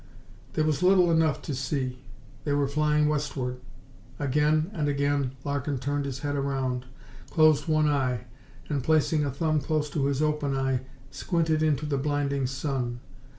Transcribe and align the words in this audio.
There 0.53 0.63
was 0.65 0.81
little 0.81 1.11
enough 1.11 1.43
to 1.43 1.53
see. 1.53 1.99
They 2.43 2.53
were 2.53 2.67
flying 2.67 3.07
westward. 3.07 3.57
Again 4.17 4.71
and 4.73 4.87
again 4.89 5.33
Larkin 5.45 5.77
turned 5.77 6.05
his 6.05 6.21
head 6.21 6.35
around, 6.35 6.85
closed 7.29 7.67
one 7.67 7.87
eye 7.87 8.21
and 8.67 8.83
placing 8.83 9.23
a 9.23 9.29
thumb 9.29 9.59
close 9.61 9.91
to 9.91 10.07
his 10.07 10.19
open 10.19 10.57
eye 10.57 10.81
squinted 11.11 11.61
into 11.61 11.85
the 11.85 11.99
blinding 11.99 12.47
sun. 12.47 12.99